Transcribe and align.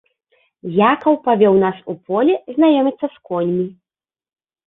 Якаў 0.91 1.17
павёў 1.27 1.59
нас 1.63 1.77
у 1.93 1.95
поле 2.09 2.33
знаёміцца 2.55 3.05
з 3.17 3.21
коньмі. 3.31 3.67